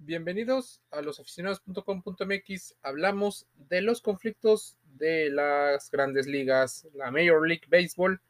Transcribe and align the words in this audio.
Bienvenidos 0.00 0.80
a 0.92 1.02
losaficionados.com.mx. 1.02 2.76
Hablamos 2.82 3.46
de 3.68 3.82
los 3.82 4.00
conflictos 4.00 4.76
de 4.96 5.28
las 5.28 5.90
grandes 5.90 6.28
ligas, 6.28 6.86
la 6.94 7.10
Major 7.10 7.46
League 7.46 7.66
Baseball, 7.68 8.20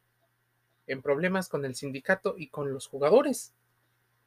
en 0.87 1.03
problemas 1.03 1.51
con 1.51 1.67
el 1.67 1.75
sindicato 1.75 2.37
y 2.39 2.49
con 2.49 2.73
los 2.73 2.87
jugadores. 2.87 3.53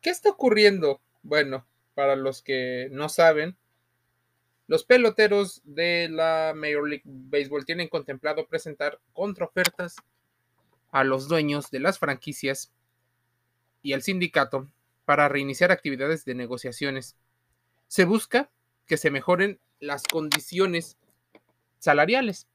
¿Qué 0.01 0.11
está 0.11 0.29
ocurriendo? 0.29 1.01
Bueno, 1.23 1.65
para 1.95 2.15
los 2.15 2.43
que 2.43 2.89
no 2.91 3.09
saben, 3.09 3.57
los 4.67 4.83
peloteros 4.83 5.61
de 5.65 6.09
la 6.09 6.53
Major 6.55 6.87
League 6.87 7.03
Baseball 7.05 7.65
tienen 7.65 7.89
contemplado 7.89 8.45
presentar 8.45 8.99
contraofertas 9.13 9.95
a 10.91 11.03
los 11.03 11.27
dueños 11.27 11.71
de 11.71 11.79
las 11.79 11.97
franquicias 11.97 12.71
y 13.81 13.93
al 13.93 14.03
sindicato 14.03 14.67
para 15.05 15.27
reiniciar 15.27 15.71
actividades 15.71 16.23
de 16.23 16.35
negociaciones. 16.35 17.17
Se 17.91 18.05
busca 18.05 18.49
que 18.87 18.95
se 18.95 19.11
mejoren 19.11 19.59
las 19.81 20.03
condiciones 20.03 20.95
salariales. 21.77 22.47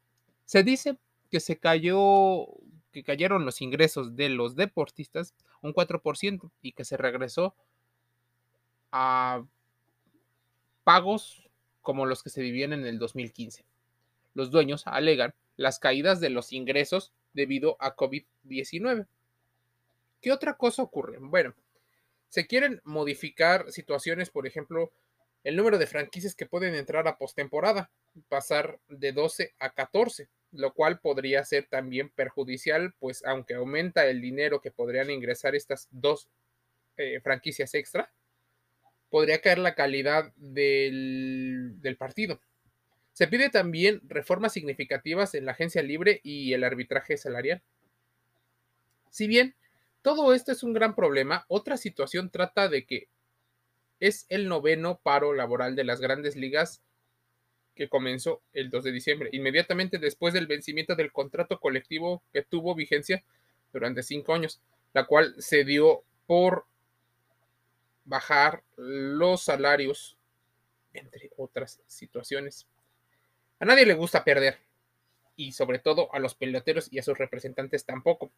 Se 0.46 0.62
dice 0.62 0.96
que 1.30 1.40
se 1.40 1.58
cayó 1.58 2.46
que 2.90 3.04
cayeron 3.04 3.44
los 3.44 3.60
ingresos 3.60 4.16
de 4.16 4.30
los 4.30 4.56
deportistas 4.56 5.34
un 5.60 5.74
4% 5.74 6.50
y 6.62 6.72
que 6.72 6.86
se 6.86 6.96
regresó 6.96 7.54
a 8.92 9.44
pagos 10.84 11.50
como 11.82 12.06
los 12.06 12.22
que 12.22 12.30
se 12.30 12.40
vivían 12.40 12.72
en 12.72 12.86
el 12.86 12.98
2015. 12.98 13.62
Los 14.32 14.50
dueños 14.50 14.86
alegan 14.86 15.34
las 15.58 15.78
caídas 15.78 16.18
de 16.18 16.30
los 16.30 16.50
ingresos 16.54 17.12
debido 17.34 17.76
a 17.78 17.94
COVID-19. 17.94 19.06
¿Qué 20.22 20.32
otra 20.32 20.56
cosa 20.56 20.82
ocurre? 20.82 21.18
Bueno, 21.20 21.52
se 22.30 22.46
quieren 22.46 22.80
modificar 22.84 23.70
situaciones, 23.70 24.30
por 24.30 24.46
ejemplo, 24.46 24.92
el 25.46 25.54
número 25.54 25.78
de 25.78 25.86
franquicias 25.86 26.34
que 26.34 26.44
pueden 26.44 26.74
entrar 26.74 27.06
a 27.06 27.18
postemporada, 27.18 27.88
pasar 28.28 28.80
de 28.88 29.12
12 29.12 29.54
a 29.60 29.70
14, 29.70 30.28
lo 30.50 30.74
cual 30.74 30.98
podría 30.98 31.44
ser 31.44 31.68
también 31.68 32.10
perjudicial, 32.10 32.94
pues 32.98 33.24
aunque 33.24 33.54
aumenta 33.54 34.08
el 34.08 34.20
dinero 34.20 34.60
que 34.60 34.72
podrían 34.72 35.08
ingresar 35.08 35.54
estas 35.54 35.86
dos 35.92 36.28
eh, 36.96 37.20
franquicias 37.20 37.74
extra, 37.74 38.12
podría 39.08 39.40
caer 39.40 39.58
la 39.58 39.76
calidad 39.76 40.32
del, 40.34 41.74
del 41.76 41.96
partido. 41.96 42.40
Se 43.12 43.28
pide 43.28 43.48
también 43.48 44.00
reformas 44.08 44.52
significativas 44.52 45.32
en 45.34 45.44
la 45.44 45.52
agencia 45.52 45.80
libre 45.80 46.20
y 46.24 46.54
el 46.54 46.64
arbitraje 46.64 47.16
salarial. 47.16 47.62
Si 49.10 49.28
bien 49.28 49.54
todo 50.02 50.34
esto 50.34 50.50
es 50.50 50.64
un 50.64 50.72
gran 50.72 50.96
problema. 50.96 51.44
Otra 51.46 51.76
situación 51.76 52.30
trata 52.30 52.68
de 52.68 52.84
que 52.84 53.08
es 54.00 54.26
el 54.28 54.48
noveno 54.48 55.00
paro 55.02 55.32
laboral 55.32 55.76
de 55.76 55.84
las 55.84 56.00
grandes 56.00 56.36
ligas 56.36 56.82
que 57.74 57.88
comenzó 57.88 58.42
el 58.52 58.70
2 58.70 58.84
de 58.84 58.92
diciembre, 58.92 59.28
inmediatamente 59.32 59.98
después 59.98 60.32
del 60.32 60.46
vencimiento 60.46 60.96
del 60.96 61.12
contrato 61.12 61.60
colectivo 61.60 62.22
que 62.32 62.42
tuvo 62.42 62.74
vigencia 62.74 63.22
durante 63.72 64.02
cinco 64.02 64.34
años, 64.34 64.60
la 64.94 65.04
cual 65.06 65.34
se 65.38 65.64
dio 65.64 66.02
por 66.26 66.64
bajar 68.04 68.62
los 68.76 69.42
salarios, 69.42 70.16
entre 70.94 71.30
otras 71.36 71.80
situaciones. 71.86 72.66
A 73.58 73.66
nadie 73.66 73.84
le 73.84 73.94
gusta 73.94 74.24
perder, 74.24 74.58
y 75.36 75.52
sobre 75.52 75.78
todo 75.78 76.12
a 76.14 76.18
los 76.18 76.34
peloteros 76.34 76.88
y 76.90 76.98
a 76.98 77.02
sus 77.02 77.18
representantes 77.18 77.84
tampoco. 77.84 78.32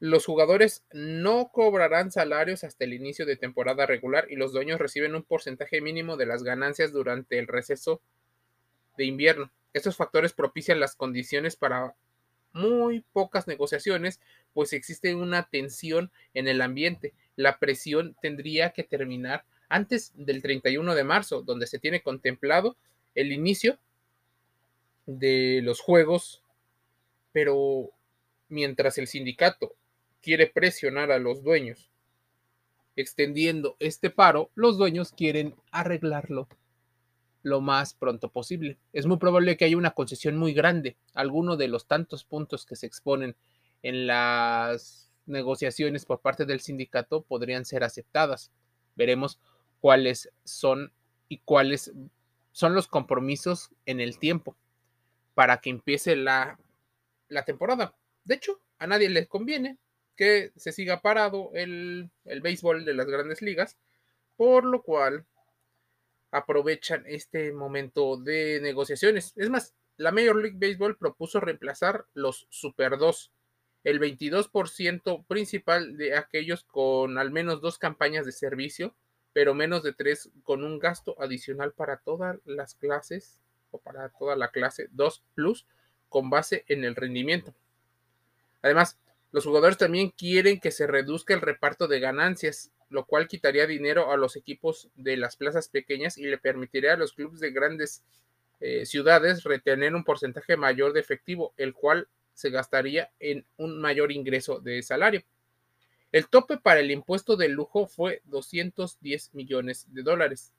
Los 0.00 0.24
jugadores 0.24 0.82
no 0.92 1.50
cobrarán 1.52 2.10
salarios 2.10 2.64
hasta 2.64 2.84
el 2.84 2.94
inicio 2.94 3.26
de 3.26 3.36
temporada 3.36 3.84
regular 3.84 4.26
y 4.30 4.36
los 4.36 4.50
dueños 4.50 4.80
reciben 4.80 5.14
un 5.14 5.22
porcentaje 5.22 5.82
mínimo 5.82 6.16
de 6.16 6.24
las 6.24 6.42
ganancias 6.42 6.90
durante 6.90 7.38
el 7.38 7.46
receso 7.46 8.00
de 8.96 9.04
invierno. 9.04 9.52
Estos 9.74 9.96
factores 9.96 10.32
propician 10.32 10.80
las 10.80 10.96
condiciones 10.96 11.54
para 11.54 11.94
muy 12.54 13.04
pocas 13.12 13.46
negociaciones, 13.46 14.20
pues 14.54 14.72
existe 14.72 15.14
una 15.14 15.50
tensión 15.50 16.10
en 16.32 16.48
el 16.48 16.62
ambiente. 16.62 17.12
La 17.36 17.58
presión 17.58 18.16
tendría 18.22 18.70
que 18.70 18.84
terminar 18.84 19.44
antes 19.68 20.12
del 20.14 20.40
31 20.40 20.94
de 20.94 21.04
marzo, 21.04 21.42
donde 21.42 21.66
se 21.66 21.78
tiene 21.78 22.02
contemplado 22.02 22.74
el 23.14 23.32
inicio 23.32 23.78
de 25.04 25.60
los 25.62 25.80
juegos, 25.80 26.42
pero 27.32 27.90
mientras 28.48 28.96
el 28.96 29.06
sindicato 29.06 29.74
quiere 30.22 30.46
presionar 30.46 31.10
a 31.10 31.18
los 31.18 31.42
dueños. 31.42 31.90
Extendiendo 32.96 33.76
este 33.78 34.10
paro, 34.10 34.50
los 34.54 34.76
dueños 34.78 35.12
quieren 35.12 35.54
arreglarlo 35.70 36.48
lo 37.42 37.60
más 37.60 37.94
pronto 37.94 38.30
posible. 38.30 38.78
Es 38.92 39.06
muy 39.06 39.16
probable 39.16 39.56
que 39.56 39.64
haya 39.64 39.76
una 39.76 39.92
concesión 39.92 40.36
muy 40.36 40.52
grande. 40.52 40.96
Alguno 41.14 41.56
de 41.56 41.68
los 41.68 41.86
tantos 41.86 42.24
puntos 42.24 42.66
que 42.66 42.76
se 42.76 42.86
exponen 42.86 43.36
en 43.82 44.06
las 44.06 45.10
negociaciones 45.26 46.04
por 46.04 46.20
parte 46.20 46.44
del 46.44 46.60
sindicato 46.60 47.22
podrían 47.22 47.64
ser 47.64 47.84
aceptadas. 47.84 48.50
Veremos 48.96 49.40
cuáles 49.80 50.30
son 50.44 50.92
y 51.28 51.38
cuáles 51.38 51.92
son 52.52 52.74
los 52.74 52.88
compromisos 52.88 53.70
en 53.86 54.00
el 54.00 54.18
tiempo 54.18 54.56
para 55.34 55.60
que 55.60 55.70
empiece 55.70 56.16
la, 56.16 56.58
la 57.28 57.44
temporada. 57.44 57.94
De 58.24 58.34
hecho, 58.34 58.60
a 58.78 58.86
nadie 58.86 59.08
le 59.08 59.26
conviene 59.26 59.78
que 60.20 60.52
se 60.54 60.70
siga 60.70 61.00
parado 61.00 61.50
el, 61.54 62.10
el 62.26 62.42
béisbol 62.42 62.84
de 62.84 62.92
las 62.92 63.06
grandes 63.06 63.40
ligas, 63.40 63.78
por 64.36 64.66
lo 64.66 64.82
cual 64.82 65.24
aprovechan 66.30 67.04
este 67.06 67.52
momento 67.52 68.18
de 68.18 68.60
negociaciones. 68.60 69.32
Es 69.36 69.48
más, 69.48 69.74
la 69.96 70.12
Major 70.12 70.36
League 70.36 70.58
Baseball 70.60 70.98
propuso 70.98 71.40
reemplazar 71.40 72.04
los 72.12 72.46
Super 72.50 72.98
2, 72.98 73.32
el 73.84 73.98
22% 73.98 75.24
principal 75.26 75.96
de 75.96 76.14
aquellos 76.14 76.64
con 76.64 77.16
al 77.16 77.30
menos 77.30 77.62
dos 77.62 77.78
campañas 77.78 78.26
de 78.26 78.32
servicio, 78.32 78.94
pero 79.32 79.54
menos 79.54 79.82
de 79.82 79.94
tres 79.94 80.28
con 80.42 80.64
un 80.64 80.78
gasto 80.78 81.16
adicional 81.18 81.72
para 81.72 81.96
todas 81.96 82.40
las 82.44 82.74
clases 82.74 83.40
o 83.70 83.78
para 83.78 84.10
toda 84.10 84.36
la 84.36 84.50
clase 84.50 84.88
2 84.90 85.24
Plus 85.34 85.66
con 86.10 86.28
base 86.28 86.66
en 86.68 86.84
el 86.84 86.94
rendimiento. 86.94 87.54
Además, 88.60 88.98
los 89.32 89.44
jugadores 89.44 89.78
también 89.78 90.10
quieren 90.10 90.58
que 90.58 90.72
se 90.72 90.86
reduzca 90.86 91.34
el 91.34 91.40
reparto 91.40 91.86
de 91.86 92.00
ganancias, 92.00 92.72
lo 92.88 93.04
cual 93.04 93.28
quitaría 93.28 93.66
dinero 93.66 94.10
a 94.10 94.16
los 94.16 94.34
equipos 94.36 94.88
de 94.96 95.16
las 95.16 95.36
plazas 95.36 95.68
pequeñas 95.68 96.18
y 96.18 96.24
le 96.24 96.38
permitiría 96.38 96.94
a 96.94 96.96
los 96.96 97.12
clubes 97.12 97.38
de 97.38 97.52
grandes 97.52 98.02
eh, 98.58 98.84
ciudades 98.86 99.44
retener 99.44 99.94
un 99.94 100.04
porcentaje 100.04 100.56
mayor 100.56 100.92
de 100.92 101.00
efectivo, 101.00 101.54
el 101.56 101.74
cual 101.74 102.08
se 102.34 102.50
gastaría 102.50 103.10
en 103.20 103.46
un 103.56 103.80
mayor 103.80 104.10
ingreso 104.10 104.58
de 104.58 104.82
salario. 104.82 105.22
El 106.10 106.28
tope 106.28 106.58
para 106.58 106.80
el 106.80 106.90
impuesto 106.90 107.36
de 107.36 107.48
lujo 107.48 107.86
fue 107.86 108.22
210 108.24 109.32
millones 109.34 109.86
de 109.90 110.02
dólares 110.02 110.52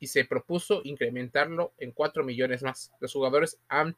y 0.00 0.08
se 0.08 0.24
propuso 0.24 0.80
incrementarlo 0.82 1.72
en 1.78 1.92
4 1.92 2.24
millones 2.24 2.64
más. 2.64 2.90
Los 2.98 3.12
jugadores 3.12 3.58
han 3.68 3.96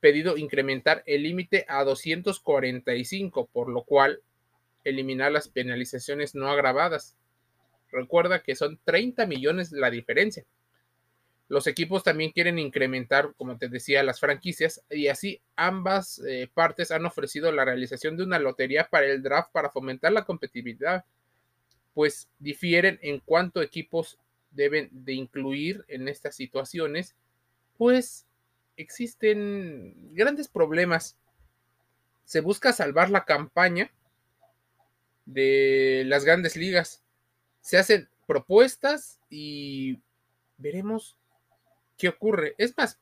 pedido 0.00 0.36
incrementar 0.36 1.02
el 1.06 1.22
límite 1.22 1.64
a 1.68 1.84
245, 1.84 3.46
por 3.52 3.68
lo 3.68 3.84
cual 3.84 4.20
eliminar 4.84 5.32
las 5.32 5.48
penalizaciones 5.48 6.34
no 6.34 6.48
agravadas. 6.48 7.16
Recuerda 7.90 8.42
que 8.42 8.54
son 8.54 8.78
30 8.84 9.26
millones 9.26 9.72
la 9.72 9.90
diferencia. 9.90 10.44
Los 11.48 11.68
equipos 11.68 12.02
también 12.02 12.32
quieren 12.32 12.58
incrementar, 12.58 13.32
como 13.36 13.56
te 13.56 13.68
decía, 13.68 14.02
las 14.02 14.18
franquicias 14.18 14.82
y 14.90 15.06
así 15.06 15.40
ambas 15.54 16.20
eh, 16.26 16.50
partes 16.52 16.90
han 16.90 17.06
ofrecido 17.06 17.52
la 17.52 17.64
realización 17.64 18.16
de 18.16 18.24
una 18.24 18.40
lotería 18.40 18.88
para 18.90 19.06
el 19.06 19.22
draft 19.22 19.52
para 19.52 19.70
fomentar 19.70 20.10
la 20.12 20.24
competitividad, 20.24 21.04
pues 21.94 22.28
difieren 22.40 22.98
en 23.00 23.20
cuánto 23.20 23.62
equipos 23.62 24.18
deben 24.50 24.88
de 24.90 25.12
incluir 25.12 25.84
en 25.86 26.08
estas 26.08 26.34
situaciones, 26.34 27.14
pues 27.76 28.25
existen 28.76 30.14
grandes 30.14 30.48
problemas. 30.48 31.16
Se 32.24 32.40
busca 32.40 32.72
salvar 32.72 33.10
la 33.10 33.24
campaña 33.24 33.92
de 35.24 36.04
las 36.06 36.24
grandes 36.24 36.56
ligas. 36.56 37.02
Se 37.60 37.78
hacen 37.78 38.08
propuestas 38.26 39.20
y 39.28 40.00
veremos 40.58 41.16
qué 41.96 42.08
ocurre. 42.08 42.54
Es 42.58 42.76
más, 42.76 42.98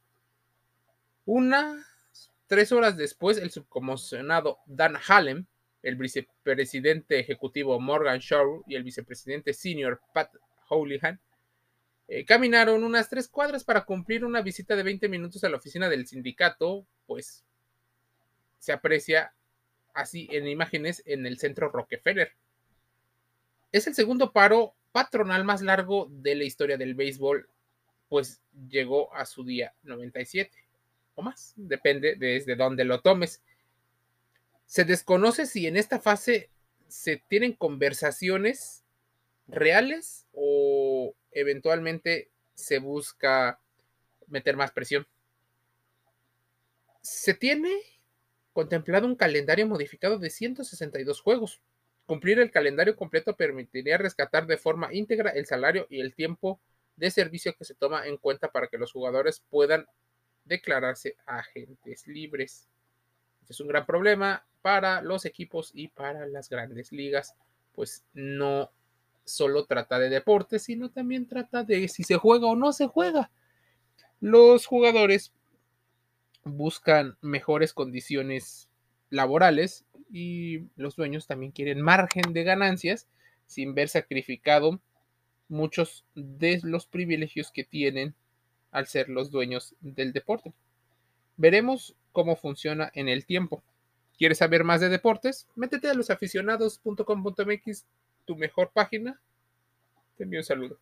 unas 1.25 2.31
tres 2.47 2.73
horas 2.73 2.97
después, 2.97 3.39
el 3.39 3.51
subcomisionado 3.51 4.59
Dan 4.67 4.97
Halem, 5.09 5.47
el 5.83 5.97
vicepresidente 5.97 7.19
ejecutivo 7.19 7.79
Morgan 7.81 8.19
Shaw 8.19 8.65
y 8.67 8.75
el 8.75 8.85
vicepresidente 8.85 9.53
senior 9.53 10.01
Pat 10.13 10.35
Houlihan 10.69 11.21
eh, 12.07 12.25
caminaron 12.25 12.85
unas 12.85 13.09
tres 13.09 13.29
cuadras 13.29 13.65
para 13.65 13.85
cumplir 13.85 14.25
una 14.25 14.43
visita 14.43 14.77
de 14.77 14.83
20 14.83 15.09
minutos 15.09 15.43
a 15.45 15.49
la 15.49 15.57
oficina 15.57 15.89
del 15.89 16.07
sindicato, 16.07 16.87
pues 17.07 17.45
se 18.59 18.73
aprecia 18.73 19.35
así 19.95 20.29
en 20.31 20.47
imágenes 20.47 21.03
en 21.07 21.27
el 21.27 21.39
centro 21.39 21.71
Rockefeller. 21.71 22.33
Es 23.73 23.87
el 23.87 23.95
segundo 23.95 24.33
paro 24.33 24.75
patronal 24.93 25.45
más 25.45 25.63
largo 25.63 26.09
de 26.11 26.35
la 26.35 26.45
historia 26.45 26.77
del 26.77 26.95
béisbol, 26.95 27.49
pues 28.09 28.41
llegó 28.69 29.13
a 29.15 29.25
su 29.27 29.45
día 29.45 29.75
97 29.83 30.53
o 31.17 31.23
más, 31.23 31.55
depende 31.57 32.17
desde 32.17 32.57
dónde 32.57 32.85
lo 32.85 33.01
tomes. 33.01 33.43
Se 34.67 34.85
desconoce 34.85 35.47
si 35.47 35.67
en 35.67 35.77
esta 35.77 36.01
fase 36.01 36.51
se 36.89 37.17
tienen 37.29 37.55
conversaciones 37.55 38.84
reales 39.47 40.27
o 40.33 41.15
eventualmente 41.33 42.31
se 42.55 42.79
busca 42.79 43.61
meter 44.29 44.57
más 44.57 44.73
presión. 44.73 45.07
Se 47.03 47.35
tiene 47.35 47.71
contemplado 48.53 49.07
un 49.07 49.17
calendario 49.17 49.67
modificado 49.67 50.19
de 50.19 50.31
162 50.31 51.21
juegos. 51.21 51.61
Cumplir 52.07 52.39
el 52.39 52.51
calendario 52.51 52.97
completo 52.97 53.37
permitiría 53.37 53.99
rescatar 53.99 54.47
de 54.47 54.57
forma 54.57 54.93
íntegra 54.95 55.31
el 55.31 55.47
salario 55.47 55.87
y 55.91 56.01
el 56.01 56.15
tiempo 56.15 56.61
de 56.97 57.11
servicio 57.11 57.55
que 57.57 57.65
se 57.65 57.75
toma 57.75 58.07
en 58.07 58.17
cuenta 58.17 58.53
para 58.53 58.69
que 58.69 58.79
los 58.79 58.93
jugadores 58.93 59.43
puedan 59.51 59.87
declararse 60.45 61.17
agentes 61.27 62.07
libres. 62.07 62.69
Es 63.49 63.61
un 63.61 63.69
gran 63.69 63.85
problema 63.85 64.47
para 64.63 65.03
los 65.03 65.25
equipos 65.25 65.71
y 65.75 65.89
para 65.89 66.27
las 66.27 66.49
grandes 66.49 66.93
ligas, 66.93 67.35
pues 67.73 68.05
no 68.13 68.71
solo 69.25 69.65
trata 69.67 69.99
de 69.99 70.09
deportes, 70.09 70.65
sino 70.65 70.91
también 70.91 71.27
trata 71.27 71.65
de 71.65 71.89
si 71.89 72.03
se 72.03 72.17
juega 72.17 72.47
o 72.47 72.57
no 72.57 72.73
se 72.73 72.87
juega. 72.87 73.31
Los 74.21 74.67
jugadores 74.67 75.33
buscan 76.45 77.17
mejores 77.21 77.73
condiciones 77.73 78.69
laborales 79.11 79.85
y 80.11 80.65
los 80.77 80.97
dueños 80.97 81.27
también 81.27 81.53
quieren 81.53 81.81
margen 81.81 82.33
de 82.33 82.45
ganancias 82.45 83.09
sin 83.47 83.75
ver 83.75 83.89
sacrificado 83.89 84.81
muchos 85.49 86.05
de 86.15 86.61
los 86.63 86.87
privilegios 86.87 87.51
que 87.51 87.65
tienen 87.65 88.15
al 88.71 88.87
ser 88.87 89.09
los 89.09 89.31
dueños 89.31 89.75
del 89.81 90.13
deporte. 90.13 90.53
Veremos 91.37 91.97
cómo 92.13 92.37
funciona 92.37 92.91
en 92.95 93.09
el 93.09 93.27
tiempo. 93.27 93.63
¿Quieres 94.17 94.39
saber 94.39 94.65
más 94.65 94.81
de 94.81 94.89
deportes? 94.89 95.49
Métete 95.57 95.89
a 95.89 95.95
losaficionados.com.mx, 95.95 97.87
tu 98.25 98.37
mejor 98.37 98.71
página. 98.73 99.21
Te 100.17 100.25
envío 100.25 100.41
un 100.41 100.45
saludo. 100.45 100.79